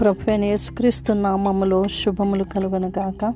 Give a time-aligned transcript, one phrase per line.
[0.00, 3.34] ప్రభు యేసుక్రీస్తు నామములో శుభములు కలుగనగాక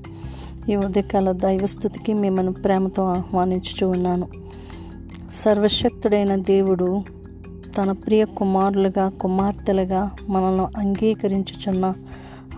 [0.70, 4.28] ఈ ఉదయకాల దైవస్థుతికి మిమ్మల్ని ప్రేమతో ఆహ్వానించుచూ ఉన్నాను.
[5.32, 7.02] సర్వశక్తుడైన దేవుడు
[7.78, 11.94] తన ప్రియ కుమారులుగా కుమార్తెలుగా మనల్ని అంగీకరించుచున్న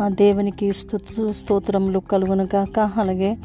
[0.02, 3.38] ఆ దేవునికి స్తుతు స్తోత్రములు కలుగునుగాక అలాగే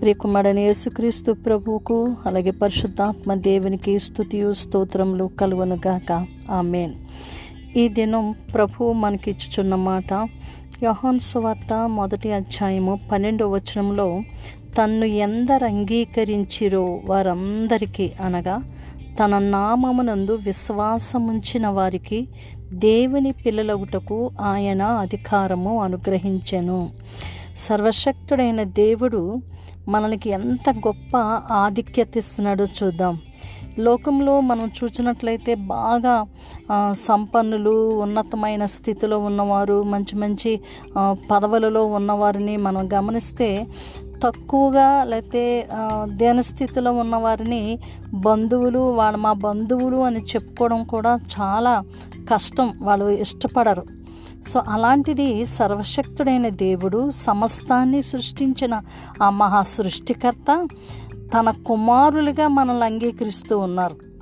[0.00, 6.94] ప్రియకుమారుడైన యేసుక్రీస్తు ప్రభువుకు అలాగే పరిశుద్ధాత్మ దేవునికి స్తుతియు స్తోత్రములు కలుగునుగాక ఆమెన్.
[7.76, 10.28] ఈ దినం ప్రభువు మనకిచ్చుచున్న మాట
[10.82, 14.20] యోహాన్ సువార్త మొదటి అధ్యాయము పన్నెండో వచనంలో
[14.78, 18.56] తన్ను ఎందరు అంగీకరించిరో వారందరికీ అనగా
[19.20, 22.28] తన నామమునందు విశ్వాసముంచిన వారికి
[22.72, 26.80] దేవుని పిల్లలగుటకు ఆయన అధికారము అనుగ్రహించెను.
[27.56, 29.42] సర్వశక్తుడైన దేవుడు
[29.88, 31.16] మనకి ఎంత గొప్ప
[31.52, 33.18] ఆధిక్యత ఇస్తున్నాడో చూద్దాం.
[33.78, 36.26] లోకంలో మనం చూసినట్లయితే బాగా
[36.92, 40.60] సంపన్నులు ఉన్నతమైన స్థితిలో ఉన్నవారు మంచి మంచి
[41.30, 43.66] పదవులలో ఉన్నవారిని మనం గమనిస్తే
[44.24, 45.68] తక్కువగా లేకపోతే
[46.06, 47.78] దేనస్థితిలో ఉన్నవారిని
[48.14, 51.84] బంధువులు వాళ్ళ మా బంధువులు అని చెప్పుకోవడం కూడా చాలా
[52.34, 52.72] కష్టం.
[52.82, 54.01] వాళ్ళు ఇష్టపడరు.
[54.48, 58.82] సో అలాంటిది సర్వశక్తుడైన దేవుడు సమస్తాన్ని సృష్టించిన
[59.22, 60.68] ఆ మహా సృష్టికర్త
[61.14, 64.12] తన కుమారులుగా మనల్ని అంగీకరిస్తూ ఉన్నారు.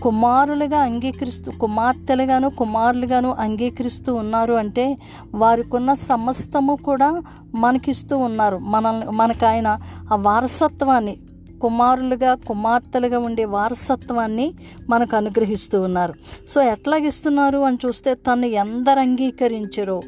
[0.00, 4.98] కుమారులుగా అంగీకరిస్తూ కుమార్తెలుగాను కుమారులుగాను అంగీకరిస్తూ ఉన్నారు అంటే
[5.34, 7.22] వారికున్న సమస్తము కూడా
[7.54, 8.56] మనకిస్తూ ఉన్నారు.
[8.56, 9.78] మనల్ని మనకు ఆయన
[10.12, 11.16] ఆ వారసత్వాన్ని
[11.60, 14.54] కుమారులుగా కుమార్తెలుగా ఉండే వారసత్వాన్ని
[14.88, 16.14] మనకు అనుగ్రహిస్తూ ఉన్నారు.
[16.48, 20.00] సో ఎట్లాగిస్తున్నారు అని చూస్తే తను ఎందరు అంగీకరించరో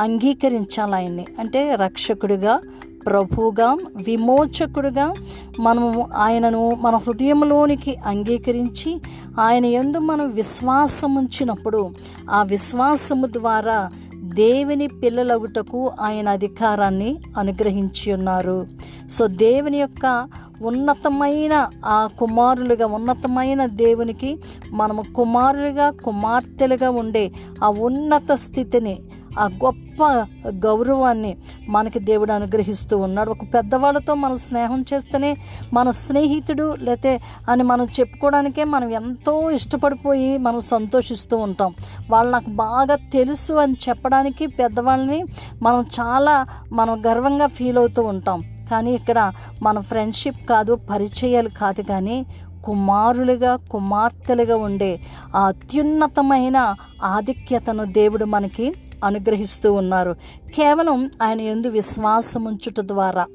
[0.00, 1.26] అంగీకరించాలి ఆయన్ని.
[1.38, 2.60] అంటే రక్షకుడిగా
[3.06, 5.14] ప్రభువుగా విమోచకుడుగా
[5.60, 9.00] మనము ఆయనను మన హృదయంలోనికి అంగీకరించి
[9.40, 11.90] ఆయన ఎందు మనం విశ్వాసం ఉంచినప్పుడు
[12.30, 18.66] ఆ విశ్వాసము ద్వారా దేవుని పిల్లలగుటకు ఆయన అధికారాన్ని అనుగ్రహించి ఉన్నారు.
[19.10, 20.28] సో దేవుని యొక్క
[20.62, 24.38] ఉన్నతమైన ఆ కుమారులుగా ఉన్నతమైన దేవునికి
[24.70, 27.32] మనము కుమారులుగా కుమార్తెలుగా ఉండే
[27.64, 28.98] ఆ ఉన్నత స్థితిని
[29.38, 31.36] ఆ గొప్ప గౌరవాన్ని
[31.68, 33.30] మనకి దేవుడు అనుగ్రహిస్తూ ఉన్నాడు.
[33.30, 35.36] ఒక పెద్దవాళ్ళతో మనం స్నేహం చేస్తేనే
[35.72, 41.74] మన స్నేహితుడు లేతే అని మనం చెప్పుకోవడానికే మనం ఎంతో ఇష్టపడిపోయి మనం సంతోషిస్తూ ఉంటాం.
[42.10, 45.24] వాళ్ళు నాకు బాగా తెలుసు అని చెప్పడానికి పెద్దవాళ్ళని
[45.62, 48.44] మనం చాలా మనం గర్వంగా ఫీల్ అవుతూ ఉంటాం.
[48.70, 49.32] కానీ ఇక్కడ
[49.62, 52.26] మన ఫ్రెండ్షిప్ కాదు పరిచయాలు కాదు కానీ
[52.64, 55.00] కుమారులుగా కుమార్తెలుగా ఉండే
[55.36, 56.74] ఆ అత్యున్నతమైన
[57.04, 58.74] ఆధిక్యతను దేవుడు మనకి
[59.04, 60.16] అనుగ్రహిస్తూ ఉన్నారు.
[60.54, 63.26] కేవలం ఆయన ఎందు విశ్వాసం ఉంచుట ద్వారా.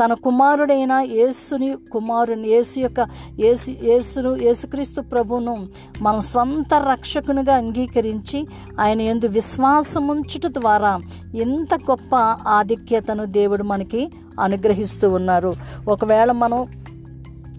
[0.00, 3.00] తన కుమారుడైన యేసుని కుమారుని యేసు యొక్క
[3.40, 5.54] యేసు యేసును యేసుక్రీస్తు ప్రభును
[6.02, 8.46] మనం సొంత రక్షకునిగా అంగీకరించి
[8.80, 10.92] ఆయన ఎందు విశ్వాసం ఉంచుట ద్వారా
[11.34, 12.14] ఎంత గొప్ప
[12.58, 14.02] ఆధిక్యతను దేవుడు మనకి
[14.40, 15.56] అనుగ్రహిస్తూ ఉన్నారు.
[15.88, 16.58] ఒకవేళ మనం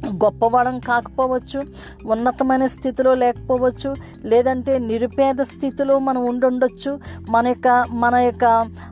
[0.06, 1.66] గొప్పవాడం కాకపోవచ్చు
[2.06, 3.96] ఉన్నతమైన స్థితిలో లేకపోవచ్చు
[4.26, 7.00] లేదంటే నిరుపేద స్థితిలో మనం ఉండుండొచ్చు.
[7.30, 8.46] మన యొక్క మన యొక్క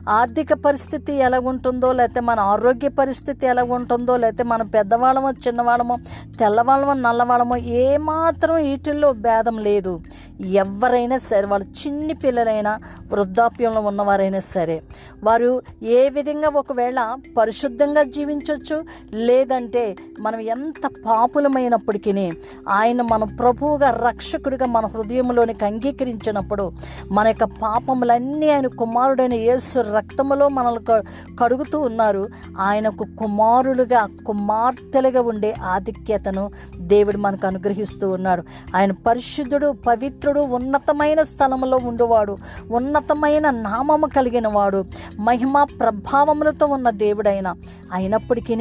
[0.08, 5.96] ఆర్థిక పరిస్థితి ఎలా ఉంటుందో లేకపోతే మన ఆరోగ్య పరిస్థితి ఎలా ఉంటుందో లేకపోతే మన పెద్దవాళ్ళమో చిన్నవాళ్ళమో
[6.40, 10.00] తెల్లవాళ్ళమో నల్లవాళ్ళమో ఏమాత్రం వీటిల్లో భేదం లేదు.
[10.40, 12.78] ఎవరైనా సరే వాళ్ళు చిన్ని పిల్లలైనా
[13.12, 14.82] వృద్ధాప్యంలో ఉన్నవారైనా సరే
[15.24, 18.84] వారు ఏ విధంగా ఒకవేళ పరిశుద్ధంగా జీవించవచ్చు
[19.14, 22.32] లేదంటే మనం ఎంత పాపులమైనప్పటికీ
[22.68, 26.72] ఆయన మన ప్రభువుగా రక్షకుడిగా మన హృదయంలోనికి అంగీకరించినప్పుడు
[27.12, 31.02] మన యొక్క పాపములన్నీ ఆయన కుమారుడైన యేసు రక్తములో మనల్ని
[31.36, 32.28] కడుగుతూ ఉన్నారు.
[32.58, 38.42] ఆయనకు కుమారులుగా కుమార్తెలుగా ఉండే ఆధిక్యతను దేవుడు మనకు అనుగ్రహిస్తూ ఉన్నాడు.
[38.76, 42.32] ఆయన పరిశుద్ధుడు పవిత్ర పవిత్రుడు ఉన్నతమైన స్థలంలో ఉండేవాడు
[42.70, 44.80] ఉన్నతమైన నామము కలిగిన వాడు
[45.20, 47.48] మహిమ ప్రభావములతో ఉన్న దేవుడైన.
[47.92, 48.54] అయినప్పటికీ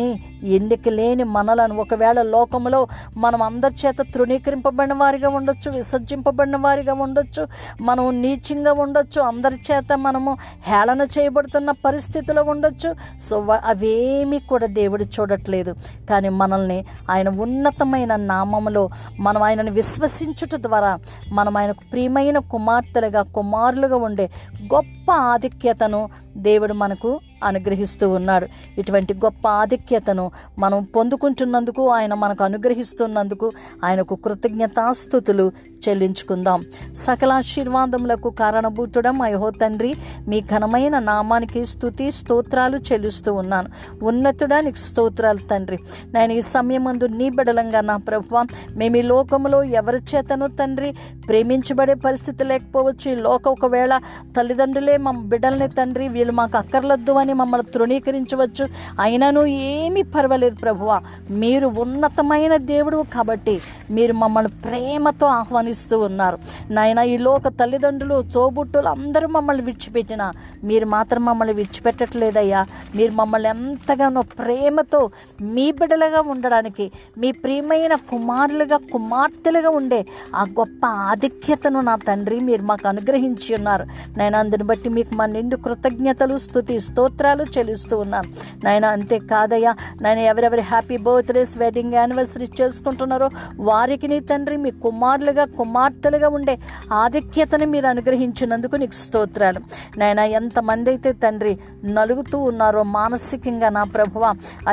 [0.55, 2.79] ఎన్నిక లేని మనలను ఒకవేళ లోకములో
[3.17, 7.47] మనం అందరి చేత తృణీకరింపబడిన వారిగా ఉండొచ్చు విసర్జింపబడిన వారిగా ఉండొచ్చు
[7.81, 10.37] మనం నీచంగా ఉండొచ్చు అందరి చేత మనము
[10.67, 15.73] హేళన చేయబడుతున్న పరిస్థితిలో ఉండొచ్చు సో అవేమీ కూడా దేవుడు చూడట్లేదు.
[16.09, 16.79] కానీ మనల్ని
[17.11, 18.85] ఆయన ఉన్నతమైన నామములో
[19.19, 20.93] మనం ఆయనను విశ్వసించుట ద్వారా
[21.31, 24.25] మనం ఆయనకు ప్రియమైన కుమార్తెలుగా కుమారులుగా ఉండే
[24.73, 26.01] గొప్ప ఆధిక్యతను
[26.41, 27.11] దేవుడు మనకు
[27.43, 28.47] అనుగ్రహిస్తూ ఉన్నాడు.
[28.77, 33.51] ఇటువంటి గొప్ప ఆధిక్యతను మనం పొందుకుంటున్నందుకు ఆయన మనకు అనుగ్రహిస్తున్నందుకు
[33.83, 35.51] ఆయనకు కృతజ్ఞతాస్థుతులు
[35.89, 36.65] చెల్లించుకుందాం.
[36.95, 39.95] సకల ఆశీర్వాదములకు కారణభూతుడం అయహో తండ్రి
[40.27, 43.69] మీ ఘనమైన నామానికి స్థుతి స్తోత్రాలు చెల్లిస్తూ ఉన్నాను.
[44.03, 45.77] ఉన్నతుడానికి స్తోత్రాలు తండ్రి.
[46.13, 48.37] నేను ఈ సమయమందు నీ బిడలంగా నా ప్రభు
[48.75, 50.95] మేము ఈ లోకంలో ఎవరి చేతను తండ్రి
[51.27, 53.11] ప్రేమించబడే పరిస్థితి లేకపోవచ్చు.
[53.11, 53.97] ఈ లోక ఒకవేళ
[54.37, 58.67] తల్లిదండ్రులే మా బిడ్డల్ని తండ్రి వీళ్ళు మాకు అక్కర్లొద్దు అని మమ్మల్ని తృణీకరించవచ్చు.
[58.99, 61.01] అయినను ఏమీ పర్వాలేదు ప్రభువ.
[61.29, 66.37] మీరు ఉన్నతమైన దేవుడు కాబట్టి మీరు మమ్మల్ని ప్రేమతో ఆహ్వానిస్తూ ఉన్నారు.
[66.69, 70.31] నాయన ఈ లోక తల్లిదండ్రులు తోబుట్టులు అందరూ మమ్మల్ని విడిచిపెట్టిన
[70.63, 72.65] మీరు మాత్రం మమ్మల్ని విడిచిపెట్టట్లేదయ్యా.
[72.95, 81.81] మీరు మమ్మల్ని ఎంతగానో ప్రేమతో మీ బిడ్డలుగా ఉండడానికి మీ ప్రియమైన కుమారులుగా కుమార్తెలుగా ఉండే ఆ గొప్ప ఆధిక్యతను
[81.81, 83.85] నా తండ్రి మీరు మాకు అనుగ్రహించి ఉన్నారు.
[84.17, 86.79] నేను అందుని బట్టి మీకు మా నిండు కృతజ్ఞతలు స్థుతి
[87.17, 88.27] స్తోత్రాలు చెల్లిస్తూ ఉన్నాను
[88.63, 89.71] నాయన అంతే కాదయ్యా.
[90.01, 93.27] నాయన ఎవరెవరి హ్యాపీ బర్త్డేస్ వెడ్డింగ్ యానివర్సరీ చేసుకుంటున్నారో
[93.69, 96.55] వారికి నీ తండ్రి మీ కుమారులుగా కుమార్తెలుగా ఉండే
[96.99, 99.61] ఆధిక్యతని మీరు అనుగ్రహించినందుకు నీకు స్తోత్రాలు.
[100.01, 101.53] నాయన ఎంతమంది అయితే తండ్రి
[101.97, 104.23] నలుగుతూ ఉన్నారో మానసికంగా నా ప్రభువ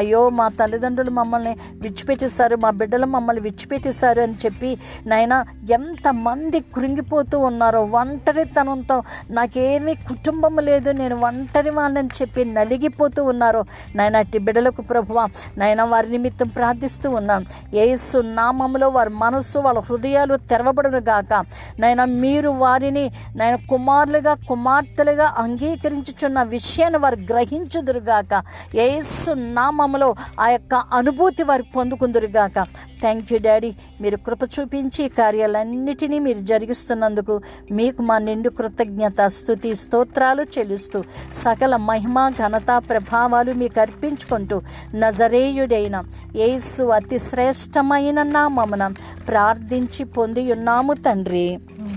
[0.00, 4.72] అయ్యో మా తల్లిదండ్రులు మమ్మల్ని విడిచిపెట్టేశారు మా బిడ్డలు మమ్మల్ని విడిచిపెట్టేశారు అని చెప్పి
[5.06, 5.34] నాయన
[5.78, 8.98] ఎంతమంది కృంగిపోతూ ఉన్నారో ఒంటరితనంతో
[9.32, 13.60] నాకేమీ కుటుంబం లేదు నేను ఒంటరి వాళ్ళని చెప్పి చెప్పి నలిగిపోతూ ఉన్నారు.
[13.96, 15.18] నాయన అట్టి బిడ్డలకు ప్రభువ
[15.58, 17.44] నాయన వారి నిమిత్తం ప్రార్థిస్తూ ఉన్నాను
[17.84, 21.32] ఏసు నామములో వారి మనస్సు వాళ్ళ హృదయాలు తెరవబడును గాక.
[21.78, 23.04] నాయన మీరు వారిని
[23.36, 28.42] నాయన కుమారులుగా కుమార్తెలుగా అంగీకరించుచున్న విషయాన్ని వారు గ్రహించుదురుగాక
[28.88, 30.08] ఏసు నామములో
[30.40, 32.58] ఆ యొక్క అనుభూతి వారు పొందుకుందురుగాక
[33.00, 33.70] థ్యాంక్ యూ డాడీ
[34.00, 37.34] మీరు కృప చూపించి కార్యాలన్నిటినీ మీరు జరిగిస్తున్నందుకు
[37.70, 41.00] మీకు మా నిండు కృతజ్ఞత స్థుతి స్తోత్రాలు చెల్లిస్తూ
[41.34, 44.58] సకల మహిమ ఘనత ప్రభావాలు మీకు అర్పించుకుంటూ
[44.94, 45.96] నజరేయుడైన
[46.36, 48.84] యేసు అతి శ్రేష్టమైన నామమున
[49.28, 51.46] ప్రార్థించి పొంది ఉన్నాము తండ్రి.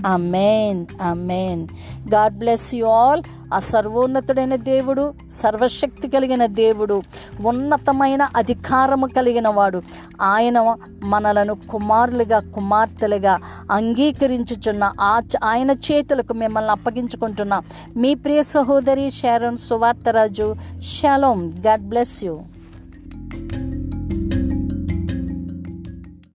[0.06, 1.62] Amen amen
[2.14, 3.22] God bless you all
[3.54, 7.02] ఆ సర్వోన్నతుడైన దేవుడు సర్వశక్తి కలిగిన దేవుడు
[7.44, 9.82] ఉన్నతమైన అధికారము కలిగిన వాడు.
[10.22, 13.38] ఆయన మనలను కుమారులుగా కుమార్తెలుగా
[13.70, 17.64] అంగీకరించుచున్న ఆ ఆయన చేతులకు మిమ్మల్ని అప్పగించుకుంటున్నాం.
[17.96, 20.56] మీ ప్రియ సహోదరి షారోన్ సువార్తరాజు.
[20.80, 22.38] షాలోమ్ గాడ్ బ్లెస్ యూ.